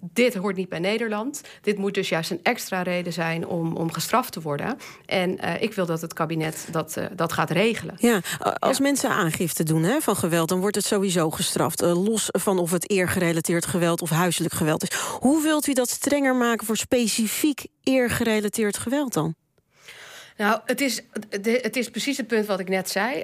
dit 0.00 0.34
hoort 0.34 0.56
niet 0.56 0.68
bij 0.68 0.78
Nederland. 0.78 1.40
Dit 1.62 1.78
moet 1.78 1.94
dus 1.94 2.08
juist 2.08 2.30
een 2.30 2.40
extra 2.42 2.82
reden 2.82 3.12
zijn 3.12 3.46
om, 3.46 3.76
om 3.76 3.92
gestraft 3.92 4.32
te 4.32 4.40
worden. 4.40 4.78
En 5.06 5.44
uh, 5.44 5.62
ik 5.62 5.74
wil 5.74 5.86
dat 5.86 6.00
het 6.00 6.12
kabinet 6.12 6.68
dat, 6.70 6.96
uh, 6.98 7.04
dat 7.16 7.32
gaat 7.32 7.50
regelen. 7.50 7.94
Ja, 7.98 8.20
als 8.58 8.76
ja. 8.76 8.82
mensen 8.82 9.10
aangifte 9.10 9.62
doen 9.62 9.82
hè, 9.82 10.00
van 10.00 10.16
geweld, 10.16 10.48
dan 10.48 10.60
wordt 10.60 10.76
het 10.76 10.84
sowieso 10.84 11.30
gestraft. 11.30 11.80
los 11.80 12.28
van 12.30 12.58
of 12.58 12.70
het 12.70 12.90
eergerelateerd 12.90 13.66
geweld 13.66 14.02
of 14.02 14.10
huiselijk 14.10 14.54
geweld 14.54 14.82
is. 14.82 14.96
Hoe 15.20 15.42
wilt 15.42 15.66
u 15.66 15.72
dat 15.72 15.88
strenger 15.88 16.36
maken 16.36 16.66
voor 16.66 16.76
specifiek 16.76 17.66
eergerelateerd 17.82 18.78
geweld 18.78 19.12
dan? 19.12 19.34
Nou, 20.36 20.60
het 20.64 20.80
is, 20.80 21.00
het 21.42 21.76
is 21.76 21.90
precies 21.90 22.16
het 22.16 22.26
punt 22.26 22.46
wat 22.46 22.60
ik 22.60 22.68
net 22.68 22.90
zei. 22.90 23.18
Uh, 23.18 23.22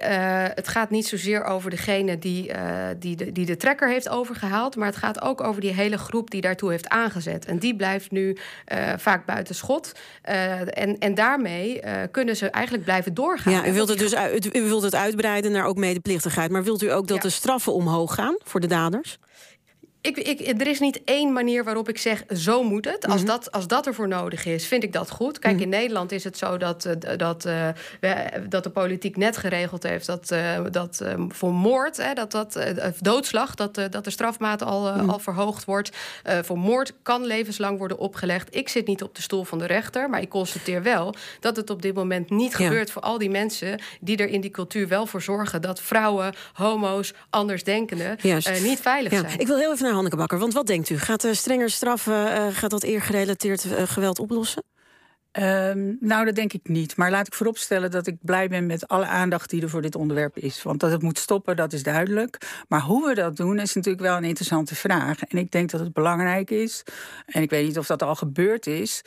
het 0.54 0.68
gaat 0.68 0.90
niet 0.90 1.06
zozeer 1.06 1.44
over 1.44 1.70
degene 1.70 2.18
die, 2.18 2.48
uh, 2.48 2.86
die, 2.98 3.16
de, 3.16 3.32
die 3.32 3.46
de 3.46 3.56
trekker 3.56 3.88
heeft 3.88 4.08
overgehaald. 4.08 4.76
Maar 4.76 4.86
het 4.86 4.96
gaat 4.96 5.22
ook 5.22 5.40
over 5.40 5.60
die 5.60 5.72
hele 5.72 5.98
groep 5.98 6.30
die 6.30 6.40
daartoe 6.40 6.70
heeft 6.70 6.88
aangezet. 6.88 7.44
En 7.44 7.58
die 7.58 7.76
blijft 7.76 8.10
nu 8.10 8.36
uh, 8.72 8.92
vaak 8.96 9.26
buiten 9.26 9.54
schot. 9.54 9.92
en, 10.22 10.98
en 10.98 11.14
daarmee 11.14 11.80
kunnen 12.10 12.36
ze 12.36 12.50
eigenlijk 12.50 12.84
blijven 12.84 13.14
doorgaan. 13.14 13.52
Ja, 13.52 13.66
u 13.66 13.72
wilt 13.72 13.88
het 13.88 13.98
dus 13.98 14.14
uit, 14.14 14.56
u 14.56 14.62
wilt 14.62 14.82
het 14.82 14.94
uitbreiden 14.94 15.52
naar 15.52 15.64
ook 15.64 15.76
medeplichtigheid. 15.76 16.50
Maar 16.50 16.64
wilt 16.64 16.82
u 16.82 16.92
ook 16.92 17.06
dat 17.06 17.16
ja. 17.16 17.22
de 17.22 17.30
straffen 17.30 17.72
omhoog 17.72 18.14
gaan 18.14 18.36
voor 18.44 18.60
de 18.60 18.66
daders? 18.66 19.18
Ik, 20.02 20.16
ik, 20.16 20.60
er 20.60 20.66
is 20.66 20.80
niet 20.80 21.00
één 21.04 21.32
manier 21.32 21.64
waarop 21.64 21.88
ik 21.88 21.98
zeg, 21.98 22.24
zo 22.36 22.62
moet 22.62 22.84
het. 22.84 23.04
Als, 23.04 23.12
mm 23.12 23.18
-hmm. 23.18 23.26
dat, 23.26 23.52
als 23.52 23.66
dat 23.66 23.86
ervoor 23.86 24.08
nodig 24.08 24.44
is, 24.44 24.66
vind 24.66 24.82
ik 24.82 24.92
dat 24.92 25.10
goed. 25.10 25.38
Kijk, 25.38 25.54
mm 25.54 25.62
-hmm. 25.62 25.72
in 25.72 25.78
Nederland 25.78 26.12
is 26.12 26.24
het 26.24 26.38
zo 26.38 26.56
dat, 26.56 26.86
uh, 26.86 26.92
dat, 27.16 27.46
uh, 27.46 27.68
we, 28.00 28.14
dat 28.48 28.64
de 28.64 28.70
politiek 28.70 29.16
net 29.16 29.36
geregeld 29.36 29.82
heeft... 29.82 30.06
dat, 30.06 30.30
uh, 30.32 30.60
dat 30.70 31.04
voor 31.28 31.52
moord, 31.52 31.96
hè, 31.96 32.12
dat, 32.12 32.30
dat, 32.30 32.58
doodslag, 32.98 33.54
dat, 33.54 33.74
dat 33.74 34.04
de 34.04 34.10
strafmaat 34.10 34.62
al, 34.62 34.92
mm 34.92 34.98
-hmm. 34.98 35.10
al 35.10 35.18
verhoogd 35.18 35.64
wordt. 35.64 35.90
voor 36.42 36.58
moord 36.58 36.92
kan 37.02 37.24
levenslang 37.24 37.78
worden 37.78 37.98
opgelegd. 37.98 38.56
Ik 38.56 38.68
zit 38.68 38.86
niet 38.86 39.02
op 39.02 39.14
de 39.14 39.22
stoel 39.22 39.44
van 39.44 39.58
de 39.58 39.66
rechter, 39.66 40.10
maar 40.10 40.20
ik 40.20 40.28
constateer 40.28 40.82
wel... 40.82 41.14
dat 41.40 41.56
het 41.56 41.70
op 41.70 41.82
dit 41.82 41.94
moment 41.94 42.30
niet 42.30 42.58
ja. 42.58 42.64
gebeurt 42.64 42.90
voor 42.90 43.02
al 43.02 43.18
die 43.18 43.30
mensen... 43.30 43.80
die 44.00 44.16
er 44.16 44.28
in 44.28 44.40
die 44.40 44.50
cultuur 44.50 44.88
wel 44.88 45.06
voor 45.06 45.22
zorgen... 45.22 45.62
dat 45.62 45.80
vrouwen, 45.80 46.34
homo's, 46.52 47.12
andersdenkenden 47.30 48.18
niet 48.62 48.80
veilig 48.80 49.12
ja. 49.12 49.20
zijn. 49.20 49.38
Ik 49.38 49.46
wil 49.46 49.58
heel 49.58 49.72
even 49.72 49.89
naar 49.92 50.16
Bakker. 50.16 50.38
Want 50.38 50.52
wat 50.52 50.66
denkt 50.66 50.90
u? 50.90 50.98
Gaat 50.98 51.20
de 51.20 51.34
strenger 51.34 51.70
straffen, 51.70 52.26
uh, 52.26 52.46
gaat 52.50 52.70
dat 52.70 52.82
eergerelateerd 52.82 53.64
uh, 53.64 53.82
geweld 53.84 54.18
oplossen? 54.18 54.62
Um, 55.38 55.96
nou, 56.00 56.24
dat 56.24 56.34
denk 56.34 56.52
ik 56.52 56.68
niet. 56.68 56.96
Maar 56.96 57.10
laat 57.10 57.26
ik 57.26 57.34
vooropstellen 57.34 57.90
dat 57.90 58.06
ik 58.06 58.16
blij 58.20 58.48
ben 58.48 58.66
met 58.66 58.88
alle 58.88 59.06
aandacht 59.06 59.50
die 59.50 59.62
er 59.62 59.70
voor 59.70 59.82
dit 59.82 59.94
onderwerp 59.94 60.38
is. 60.38 60.62
Want 60.62 60.80
dat 60.80 60.90
het 60.90 61.02
moet 61.02 61.18
stoppen, 61.18 61.56
dat 61.56 61.72
is 61.72 61.82
duidelijk. 61.82 62.64
Maar 62.68 62.80
hoe 62.80 63.08
we 63.08 63.14
dat 63.14 63.36
doen, 63.36 63.58
is 63.58 63.74
natuurlijk 63.74 64.04
wel 64.04 64.16
een 64.16 64.24
interessante 64.24 64.74
vraag. 64.74 65.22
En 65.22 65.38
ik 65.38 65.50
denk 65.50 65.70
dat 65.70 65.80
het 65.80 65.92
belangrijk 65.92 66.50
is, 66.50 66.82
en 67.26 67.42
ik 67.42 67.50
weet 67.50 67.66
niet 67.66 67.78
of 67.78 67.86
dat 67.86 68.02
al 68.02 68.14
gebeurd 68.14 68.66
is, 68.66 69.02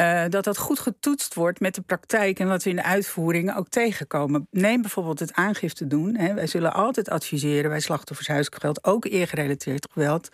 uh, 0.00 0.24
dat 0.28 0.44
dat 0.44 0.58
goed 0.58 0.78
getoetst 0.78 1.34
wordt 1.34 1.60
met 1.60 1.74
de 1.74 1.82
praktijk 1.82 2.38
en 2.38 2.48
wat 2.48 2.62
we 2.62 2.70
in 2.70 2.76
de 2.76 2.84
uitvoering 2.84 3.56
ook 3.56 3.68
tegenkomen. 3.68 4.46
Neem 4.50 4.80
bijvoorbeeld 4.80 5.18
het 5.18 5.32
aangifte 5.32 5.86
doen. 5.86 6.16
Hè. 6.16 6.34
Wij 6.34 6.46
zullen 6.46 6.72
altijd 6.72 7.08
adviseren 7.08 7.70
bij 7.70 7.80
slachtoffers 7.80 8.28
huisgeweld, 8.28 8.84
ook 8.84 9.04
eergerelateerd 9.04 9.88
geweld, 9.92 10.28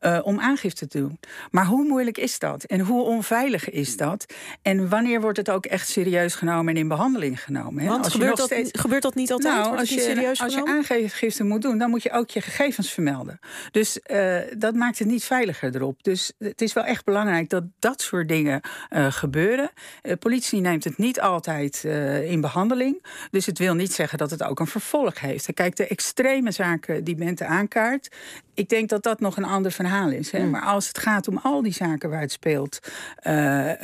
uh, 0.00 0.18
om 0.22 0.40
aangifte 0.40 0.86
te 0.86 0.98
doen. 0.98 1.18
Maar 1.50 1.66
hoe 1.66 1.84
moeilijk 1.84 2.18
is 2.18 2.38
dat? 2.38 2.64
En 2.64 2.80
hoe 2.80 3.04
onveilig 3.04 3.70
is 3.70 3.96
dat? 3.96 4.26
En 4.62 4.77
en 4.78 4.88
wanneer 4.88 5.20
wordt 5.20 5.36
het 5.38 5.50
ook 5.50 5.66
echt 5.66 5.88
serieus 5.88 6.34
genomen 6.34 6.74
en 6.74 6.80
in 6.80 6.88
behandeling 6.88 7.42
genomen? 7.42 7.82
Hè? 7.82 7.88
Want 7.88 8.04
als 8.04 8.12
gebeurt, 8.12 8.36
dat, 8.36 8.46
steeds... 8.46 8.80
gebeurt 8.80 9.02
dat 9.02 9.14
niet 9.14 9.32
altijd? 9.32 9.54
Nou, 9.54 9.78
als, 9.78 9.88
je, 9.88 10.00
serieus 10.00 10.42
als 10.42 10.54
je 10.54 10.64
aangifte 10.64 11.44
moet 11.44 11.62
doen, 11.62 11.78
dan 11.78 11.90
moet 11.90 12.02
je 12.02 12.10
ook 12.12 12.30
je 12.30 12.40
gegevens 12.40 12.92
vermelden. 12.92 13.40
Dus 13.70 14.00
uh, 14.06 14.38
dat 14.58 14.74
maakt 14.74 14.98
het 14.98 15.08
niet 15.08 15.24
veiliger 15.24 15.74
erop. 15.74 16.02
Dus 16.02 16.32
het 16.38 16.62
is 16.62 16.72
wel 16.72 16.84
echt 16.84 17.04
belangrijk 17.04 17.48
dat 17.48 17.64
dat 17.78 18.02
soort 18.02 18.28
dingen 18.28 18.60
uh, 18.90 19.12
gebeuren. 19.12 19.70
De 20.02 20.16
politie 20.16 20.60
neemt 20.60 20.84
het 20.84 20.98
niet 20.98 21.20
altijd 21.20 21.82
uh, 21.86 22.30
in 22.30 22.40
behandeling. 22.40 23.04
Dus 23.30 23.46
het 23.46 23.58
wil 23.58 23.74
niet 23.74 23.92
zeggen 23.92 24.18
dat 24.18 24.30
het 24.30 24.42
ook 24.42 24.60
een 24.60 24.66
vervolg 24.66 25.20
heeft. 25.20 25.54
Kijk, 25.54 25.76
de 25.76 25.86
extreme 25.86 26.50
zaken 26.50 27.04
die 27.04 27.14
Bente 27.14 27.44
aankaart... 27.44 28.08
ik 28.54 28.68
denk 28.68 28.88
dat 28.88 29.02
dat 29.02 29.20
nog 29.20 29.36
een 29.36 29.44
ander 29.44 29.72
verhaal 29.72 30.10
is. 30.10 30.30
Hè? 30.30 30.42
Mm. 30.44 30.50
Maar 30.50 30.62
als 30.62 30.88
het 30.88 30.98
gaat 30.98 31.28
om 31.28 31.38
al 31.42 31.62
die 31.62 31.72
zaken 31.72 32.10
waar 32.10 32.20
het 32.20 32.32
speelt... 32.32 32.78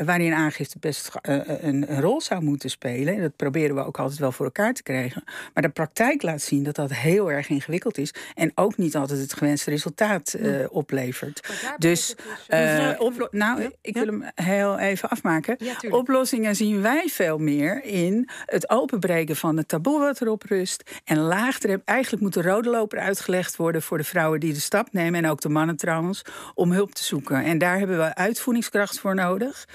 waarin 0.05 0.33
aangifte 0.33 0.79
best 0.85 1.11
uh, 1.29 1.41
een, 1.47 1.93
een, 1.93 2.01
rol 2.01 2.21
zou 2.21 2.43
moeten 2.43 2.71
spelen. 2.71 3.15
En 3.15 3.21
dat 3.21 3.37
proberen 3.37 3.77
we 3.77 3.85
ook 3.85 3.99
altijd 3.99 4.19
wel 4.19 4.33
voor 4.33 4.45
elkaar 4.45 4.73
te 4.73 4.83
krijgen. 4.83 5.25
Maar 5.55 5.63
de 5.63 5.69
praktijk 5.69 6.23
laat 6.23 6.43
zien 6.43 6.63
dat 6.63 6.75
dat 6.75 6.93
heel 6.93 7.31
erg 7.31 7.49
ingewikkeld 7.49 7.99
is. 7.99 8.15
En 8.35 8.53
ook 8.55 8.77
niet 8.77 8.97
altijd 8.97 9.21
het 9.21 9.33
gewenste 9.33 9.71
resultaat 9.71 10.35
uh, 10.39 10.67
oplevert. 10.71 11.49
Dus, 11.79 12.17
dus 12.49 12.99
oplo- 12.99 13.29
nou, 13.31 13.71
ik 13.81 13.95
wil 13.95 14.07
hem 14.07 14.25
heel 14.35 14.79
even 14.79 15.09
afmaken. 15.09 15.57
Oplossingen 15.91 16.57
zien 16.57 16.83
wij 16.83 17.09
veel 17.09 17.39
meer 17.39 17.85
in 17.85 18.29
het 18.47 18.71
openbreken 18.71 19.37
van 19.37 19.57
het 19.57 19.69
taboe 19.69 19.99
wat 20.01 20.21
erop 20.21 20.43
rust. 20.43 20.91
En 21.05 21.19
laagdrempel. 21.19 21.95
Eigenlijk 21.95 22.23
moet 22.23 22.35
de 22.35 22.43
rode 22.43 22.71
loper 22.71 22.99
uitgelegd 22.99 23.57
worden 23.57 23.83
voor 23.83 23.99
de 23.99 24.05
vrouwen 24.05 24.41
die 24.41 24.53
de 24.53 24.61
stap 24.61 24.93
nemen. 24.93 25.25
En 25.25 25.31
ook 25.31 25.41
de 25.41 25.49
mannen 25.49 25.77
trouwens. 25.77 26.23
Om 26.55 26.73
hulp 26.73 26.95
te 26.95 27.05
zoeken. 27.05 27.45
En 27.45 27.59
daar 27.59 27.79
hebben 27.79 27.99
we 27.99 28.15
uitvoeringskracht 28.15 28.99
voor 28.99 29.15
nodig. 29.15 29.67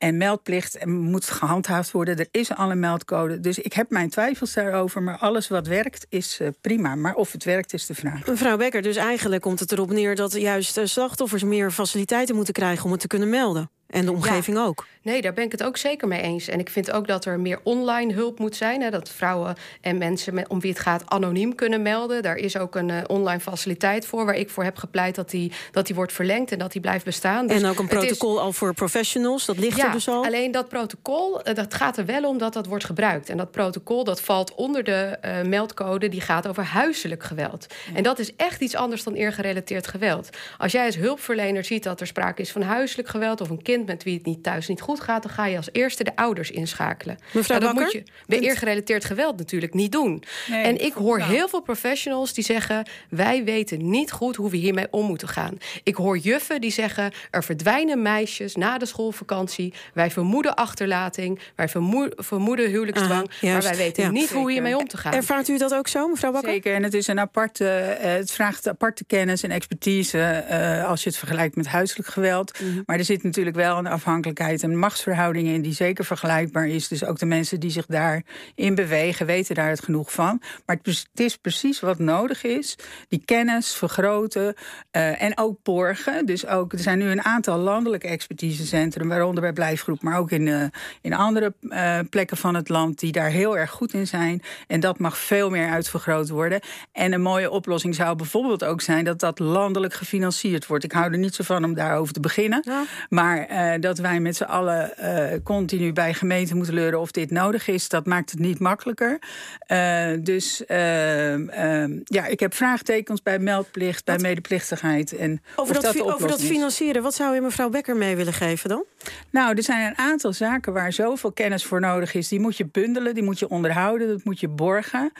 En 0.00 0.16
meldplicht 0.16 0.86
moet 0.86 1.24
gehandhaafd 1.24 1.90
worden. 1.90 2.18
Er 2.18 2.28
is 2.30 2.54
al 2.54 2.70
een 2.70 2.80
meldcode. 2.80 3.40
Dus 3.40 3.58
ik 3.58 3.72
heb 3.72 3.90
mijn 3.90 4.10
twijfels 4.10 4.52
daarover. 4.52 5.02
Maar 5.02 5.18
alles 5.18 5.48
wat 5.48 5.66
werkt 5.66 6.06
is 6.08 6.38
uh, 6.40 6.48
prima. 6.60 6.94
Maar 6.94 7.14
of 7.14 7.32
het 7.32 7.44
werkt 7.44 7.72
is 7.72 7.86
de 7.86 7.94
vraag. 7.94 8.26
Mevrouw 8.26 8.56
Becker, 8.56 8.82
dus 8.82 8.96
eigenlijk 8.96 9.42
komt 9.42 9.60
het 9.60 9.72
erop 9.72 9.90
neer 9.90 10.14
dat 10.14 10.32
juist 10.32 10.78
uh, 10.78 10.84
slachtoffers 10.84 11.42
meer 11.42 11.70
faciliteiten 11.70 12.34
moeten 12.34 12.54
krijgen 12.54 12.84
om 12.84 12.90
het 12.90 13.00
te 13.00 13.06
kunnen 13.06 13.28
melden. 13.28 13.70
En 13.90 14.04
de 14.04 14.12
omgeving 14.12 14.56
ja. 14.56 14.64
ook. 14.64 14.86
Nee, 15.02 15.22
daar 15.22 15.32
ben 15.32 15.44
ik 15.44 15.52
het 15.52 15.62
ook 15.62 15.76
zeker 15.76 16.08
mee 16.08 16.20
eens. 16.20 16.48
En 16.48 16.58
ik 16.58 16.70
vind 16.70 16.90
ook 16.90 17.06
dat 17.06 17.24
er 17.24 17.40
meer 17.40 17.58
online 17.62 18.12
hulp 18.12 18.38
moet 18.38 18.56
zijn. 18.56 18.82
Hè, 18.82 18.90
dat 18.90 19.08
vrouwen 19.08 19.56
en 19.80 19.98
mensen 19.98 20.34
met, 20.34 20.48
om 20.48 20.60
wie 20.60 20.70
het 20.70 20.80
gaat 20.80 21.02
anoniem 21.06 21.54
kunnen 21.54 21.82
melden. 21.82 22.22
Daar 22.22 22.36
is 22.36 22.56
ook 22.56 22.74
een 22.74 22.88
uh, 22.88 22.98
online 23.06 23.40
faciliteit 23.40 24.06
voor... 24.06 24.24
waar 24.24 24.34
ik 24.34 24.50
voor 24.50 24.64
heb 24.64 24.76
gepleit 24.76 25.14
dat 25.14 25.30
die, 25.30 25.52
dat 25.72 25.86
die 25.86 25.94
wordt 25.94 26.12
verlengd 26.12 26.52
en 26.52 26.58
dat 26.58 26.72
die 26.72 26.80
blijft 26.80 27.04
bestaan. 27.04 27.46
Dus 27.46 27.62
en 27.62 27.68
ook 27.68 27.78
een 27.78 27.86
protocol 27.86 28.34
is, 28.34 28.40
al 28.40 28.52
voor 28.52 28.74
professionals, 28.74 29.46
dat 29.46 29.58
ligt 29.58 29.76
ja, 29.76 29.86
er 29.86 29.92
dus 29.92 30.08
al? 30.08 30.24
alleen 30.24 30.50
dat 30.50 30.68
protocol, 30.68 31.48
uh, 31.48 31.54
dat 31.54 31.74
gaat 31.74 31.96
er 31.96 32.06
wel 32.06 32.24
om 32.24 32.38
dat 32.38 32.52
dat 32.52 32.66
wordt 32.66 32.84
gebruikt. 32.84 33.28
En 33.28 33.36
dat 33.36 33.50
protocol 33.50 34.04
dat 34.04 34.20
valt 34.20 34.54
onder 34.54 34.84
de 34.84 35.18
uh, 35.24 35.48
meldcode... 35.48 36.08
die 36.08 36.20
gaat 36.20 36.48
over 36.48 36.64
huiselijk 36.64 37.22
geweld. 37.22 37.66
Ja. 37.90 37.96
En 37.96 38.02
dat 38.02 38.18
is 38.18 38.36
echt 38.36 38.60
iets 38.60 38.74
anders 38.74 39.04
dan 39.04 39.14
eergerelateerd 39.14 39.86
geweld. 39.86 40.28
Als 40.58 40.72
jij 40.72 40.86
als 40.86 40.96
hulpverlener 40.96 41.64
ziet 41.64 41.82
dat 41.82 42.00
er 42.00 42.06
sprake 42.06 42.42
is 42.42 42.52
van 42.52 42.62
huiselijk 42.62 43.08
geweld... 43.08 43.40
of 43.40 43.50
een 43.50 43.62
kind 43.62 43.79
met 43.86 44.02
wie 44.02 44.14
het 44.14 44.26
niet 44.26 44.42
thuis 44.42 44.68
niet 44.68 44.80
goed 44.80 45.00
gaat, 45.00 45.22
dan 45.22 45.32
ga 45.32 45.46
je 45.46 45.56
als 45.56 45.68
eerste 45.72 46.04
de 46.04 46.16
ouders 46.16 46.50
inschakelen. 46.50 47.18
Mevrouw 47.32 47.58
nou, 47.58 47.74
dat 47.74 47.82
Bakker? 47.82 48.00
moet 48.00 48.06
je 48.06 48.12
bij 48.26 48.38
eergerelateerd 48.40 49.04
geweld 49.04 49.36
natuurlijk 49.38 49.74
niet 49.74 49.92
doen. 49.92 50.22
Nee, 50.48 50.62
en 50.64 50.84
ik 50.84 50.92
hoor 50.92 51.18
nou. 51.18 51.32
heel 51.32 51.48
veel 51.48 51.60
professionals 51.62 52.32
die 52.32 52.44
zeggen: 52.44 52.88
wij 53.08 53.44
weten 53.44 53.90
niet 53.90 54.12
goed 54.12 54.36
hoe 54.36 54.50
we 54.50 54.56
hiermee 54.56 54.86
om 54.90 55.06
moeten 55.06 55.28
gaan. 55.28 55.58
Ik 55.82 55.94
hoor 55.94 56.18
juffen 56.18 56.60
die 56.60 56.70
zeggen: 56.70 57.12
er 57.30 57.44
verdwijnen 57.44 58.02
meisjes 58.02 58.56
na 58.56 58.78
de 58.78 58.86
schoolvakantie. 58.86 59.74
Wij 59.94 60.10
vermoeden 60.10 60.54
achterlating, 60.54 61.40
wij 61.56 61.68
vermoe 61.68 62.12
vermoeden 62.16 62.68
huwelijksdwang, 62.70 63.30
maar 63.42 63.62
wij 63.62 63.76
weten 63.76 64.02
Ja. 64.02 64.10
niet 64.10 64.20
hoe 64.30 64.38
Zeker. 64.38 64.50
hiermee 64.50 64.76
om 64.76 64.88
te 64.88 64.96
gaan. 64.96 65.12
Ervaart 65.12 65.48
u 65.48 65.58
dat 65.58 65.74
ook 65.74 65.88
zo, 65.88 66.08
mevrouw 66.08 66.32
Bakker? 66.32 66.50
Zeker, 66.50 66.74
en 66.74 66.82
het 66.82 66.94
is 66.94 67.06
een 67.06 67.20
aparte, 67.20 67.68
eh, 67.68 68.12
het 68.12 68.30
vraagt 68.30 68.68
aparte 68.68 69.04
kennis 69.04 69.42
en 69.42 69.50
expertise 69.50 70.18
eh, 70.20 70.88
als 70.88 71.02
je 71.02 71.08
het 71.08 71.18
vergelijkt 71.18 71.56
met 71.56 71.66
huiselijk 71.66 72.08
geweld. 72.08 72.60
Mhm. 72.60 72.82
Maar 72.86 72.98
er 72.98 73.04
zit 73.04 73.22
natuurlijk 73.22 73.56
wel 73.56 73.69
een 73.78 73.86
afhankelijkheid 73.86 74.62
en 74.62 74.78
machtsverhoudingen 74.78 75.54
in 75.54 75.62
die 75.62 75.72
zeker 75.72 76.04
vergelijkbaar 76.04 76.68
is. 76.68 76.88
Dus 76.88 77.04
ook 77.04 77.18
de 77.18 77.26
mensen 77.26 77.60
die 77.60 77.70
zich 77.70 77.86
daarin 77.86 78.74
bewegen, 78.74 79.26
weten 79.26 79.54
daar 79.54 79.68
het 79.68 79.84
genoeg 79.84 80.12
van. 80.12 80.42
Maar 80.66 80.78
het, 80.82 81.06
is- 81.14 81.36
precies 81.36 81.80
wat 81.80 81.98
nodig 81.98 82.44
is: 82.44 82.76
die 83.08 83.22
kennis 83.24 83.74
vergroten 83.74 84.54
eh, 84.90 85.22
en 85.22 85.38
ook 85.38 85.58
borgen. 85.62 86.26
Dus 86.26 86.46
ook, 86.46 86.72
er 86.72 86.78
zijn 86.78 86.98
nu 86.98 87.10
een 87.10 87.24
aantal 87.24 87.58
landelijke 87.58 88.06
expertisecentra, 88.08 89.06
waaronder 89.06 89.42
bij 89.42 89.52
Blijfgroep, 89.52 90.02
maar 90.02 90.18
ook 90.18 90.30
in, 90.30 90.48
eh, 90.48 90.64
in 91.00 91.14
andere 91.14 91.54
eh, 91.68 91.98
plekken 92.10 92.36
van 92.36 92.54
het 92.54 92.68
land 92.68 92.98
die 92.98 93.12
daar 93.12 93.30
heel 93.30 93.58
erg 93.58 93.70
goed 93.70 93.92
in 93.92 94.06
zijn. 94.06 94.42
En 94.66 94.80
dat 94.80 94.98
mag 94.98 95.18
veel 95.18 95.50
meer 95.50 95.70
uitvergroot 95.70 96.28
worden. 96.28 96.60
En 96.92 97.12
een 97.12 97.22
mooie 97.22 97.50
oplossing 97.50 97.94
zou 97.94 98.16
bijvoorbeeld 98.16 98.64
ook 98.64 98.80
zijn 98.80 99.04
dat 99.04 99.20
dat 99.20 99.38
landelijk 99.38 99.94
gefinancierd 99.94 100.66
wordt. 100.66 100.84
Ik 100.84 100.92
hou 100.92 101.12
er 101.12 101.18
niet 101.18 101.34
zo 101.34 101.44
van 101.44 101.64
om 101.64 101.74
daarover 101.74 102.12
te 102.12 102.20
beginnen. 102.20 102.62
Ja. 102.64 102.84
Maar 103.08 103.46
eh, 103.60 103.80
dat 103.80 103.98
wij 103.98 104.20
met 104.20 104.36
z'n 104.36 104.42
allen 104.42 104.96
eh, 104.98 105.38
continu 105.44 105.92
bij 105.92 106.14
gemeenten 106.14 106.56
moeten 106.56 106.74
leuren 106.74 107.00
of 107.00 107.10
dit 107.10 107.30
nodig 107.30 107.68
is, 107.68 107.88
dat 107.88 108.06
maakt 108.06 108.30
het 108.30 108.38
niet 108.40 108.58
makkelijker. 108.58 109.18
Eh, 109.66 110.10
dus 110.20 110.64
eh, 110.66 111.82
eh, 111.84 111.90
ja, 112.04 112.26
ik 112.26 112.40
heb 112.40 112.54
vraagtekens 112.54 113.22
bij 113.22 113.38
meldplicht, 113.38 114.04
bij 114.04 114.18
medeplichtigheid. 114.18 115.16
En 115.16 115.42
Over 115.56 115.74
dat, 115.74 115.86
fi- 115.86 116.02
over 116.02 116.28
dat 116.28 116.42
financieren, 116.42 117.02
wat 117.02 117.14
zou 117.14 117.36
u 117.36 117.40
mevrouw 117.40 117.68
Bekker 117.68 117.96
mee 117.96 118.16
willen 118.16 118.32
geven 118.32 118.68
dan? 118.68 118.84
Nou, 119.30 119.56
er 119.56 119.62
zijn 119.62 119.86
een 119.86 119.98
aantal 119.98 120.32
zaken 120.32 120.72
waar 120.72 120.92
zoveel 120.92 121.32
kennis 121.32 121.64
voor 121.64 121.80
nodig 121.80 122.14
is. 122.14 122.28
Die 122.28 122.40
moet 122.40 122.56
je 122.56 122.66
bundelen, 122.66 123.14
die 123.14 123.22
moet 123.22 123.38
je 123.38 123.48
onderhouden, 123.48 124.08
dat 124.08 124.24
moet 124.24 124.40
je 124.40 124.48
borgen. 124.48 125.12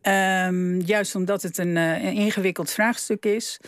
Ehm, 0.00 0.80
juist 0.80 1.14
omdat 1.14 1.42
het 1.42 1.58
een, 1.58 1.76
een 1.76 2.12
ingewikkeld 2.14 2.70
vraagstuk 2.70 3.24
is. 3.24 3.60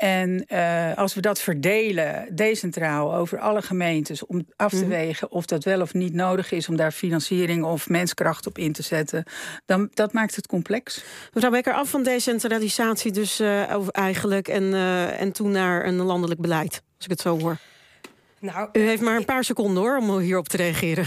En 0.00 0.46
eh, 0.46 0.96
als 0.96 1.14
we 1.14 1.20
dat 1.20 1.40
verdelen, 1.40 2.28
decentraal, 2.30 3.14
over 3.14 3.38
alle 3.38 3.62
gemeentes... 3.62 4.26
om 4.26 4.46
af 4.56 4.70
te 4.70 4.86
wegen 4.86 5.30
of 5.30 5.46
dat 5.46 5.64
wel 5.64 5.80
of 5.80 5.94
niet 5.94 6.14
nodig 6.14 6.52
is... 6.52 6.68
om 6.68 6.76
daar 6.76 6.92
financiering 6.92 7.64
of 7.64 7.88
menskracht 7.88 8.46
op 8.46 8.58
in 8.58 8.72
te 8.72 8.82
zetten... 8.82 9.24
dan 9.66 9.88
dat 9.94 10.12
maakt 10.12 10.36
het 10.36 10.46
complex. 10.46 11.04
Mevrouw 11.32 11.50
Bekker, 11.50 11.72
af 11.72 11.90
van 11.90 12.02
decentralisatie 12.02 13.12
dus 13.12 13.40
eh, 13.40 13.88
eigenlijk... 13.92 14.48
En, 14.48 14.74
eh, 14.74 15.20
en 15.20 15.32
toen 15.32 15.50
naar 15.50 15.86
een 15.86 15.96
landelijk 15.96 16.40
beleid, 16.40 16.82
als 16.96 17.04
ik 17.04 17.10
het 17.10 17.20
zo 17.20 17.38
hoor. 17.38 17.56
Nou, 18.40 18.68
U 18.72 18.80
heeft 18.80 19.02
maar 19.02 19.16
een 19.16 19.24
paar 19.24 19.44
seconden 19.44 19.82
hoor, 19.82 19.96
om 19.96 20.18
hierop 20.18 20.48
te 20.48 20.56
reageren. 20.56 21.06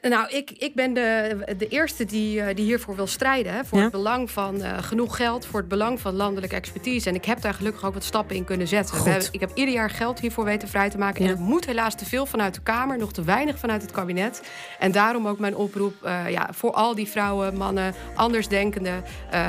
Eh, 0.00 0.10
nou, 0.10 0.28
ik, 0.30 0.50
ik 0.50 0.74
ben 0.74 0.94
de, 0.94 1.36
de 1.58 1.68
eerste 1.68 2.04
die, 2.04 2.40
eh, 2.40 2.54
die 2.54 2.64
hiervoor 2.64 2.96
wil 2.96 3.06
strijden. 3.06 3.52
Hè, 3.52 3.64
voor 3.64 3.78
Ja. 3.78 3.84
het 3.84 3.92
belang 3.92 4.30
van 4.30 4.62
eh, 4.62 4.78
genoeg 4.82 5.16
geld, 5.16 5.46
voor 5.46 5.60
het 5.60 5.68
belang 5.68 6.00
van 6.00 6.14
landelijke 6.14 6.56
expertise. 6.56 7.08
En 7.08 7.14
ik 7.14 7.24
heb 7.24 7.40
daar 7.40 7.54
gelukkig 7.54 7.84
ook 7.84 7.94
wat 7.94 8.04
stappen 8.04 8.36
in 8.36 8.44
kunnen 8.44 8.68
zetten. 8.68 9.02
Hebben, 9.02 9.28
ik 9.30 9.40
heb 9.40 9.50
ieder 9.54 9.74
jaar 9.74 9.90
geld 9.90 10.20
hiervoor 10.20 10.44
weten 10.44 10.68
vrij 10.68 10.90
te 10.90 10.98
maken. 10.98 11.24
Ja. 11.24 11.30
En 11.30 11.36
het 11.36 11.46
moet 11.46 11.66
helaas 11.66 11.94
te 11.94 12.04
veel 12.04 12.26
vanuit 12.26 12.54
de 12.54 12.60
Kamer, 12.62 12.98
nog 12.98 13.12
te 13.12 13.22
weinig 13.22 13.58
vanuit 13.58 13.82
het 13.82 13.90
kabinet. 13.90 14.42
En 14.78 14.92
daarom 14.92 15.28
ook 15.28 15.38
mijn 15.38 15.56
oproep 15.56 15.94
ja, 16.28 16.48
voor 16.52 16.72
al 16.72 16.94
die 16.94 17.08
vrouwen, 17.08 17.56
mannen, 17.56 17.94
andersdenkenden. 18.14 19.04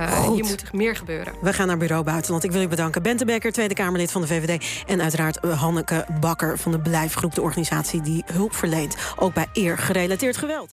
Goed. 0.09 0.35
hier 0.35 0.45
moet 0.45 0.73
meer 0.73 0.95
gebeuren. 0.95 1.33
We 1.41 1.53
gaan 1.53 1.67
naar 1.67 1.77
Bureau 1.77 2.03
Buitenland. 2.03 2.43
Ik 2.43 2.51
wil 2.51 2.61
u 2.61 2.67
bedanken. 2.67 3.03
Bente 3.03 3.25
Bekker, 3.25 3.51
Tweede 3.51 3.73
Kamerlid 3.73 4.11
van 4.11 4.21
de 4.21 4.27
VVD. 4.27 4.83
En 4.87 5.01
uiteraard 5.01 5.37
Hanneke 5.45 6.05
Bakker 6.19 6.57
van 6.57 6.71
de 6.71 6.79
Blijfgroep, 6.97 7.35
de 7.35 7.41
organisatie 7.41 8.01
die 8.01 8.23
hulp 8.33 8.55
verleent. 8.55 8.95
Ook 9.15 9.33
bij 9.33 9.47
eergerelateerd 9.53 10.37
geweld. 10.37 10.65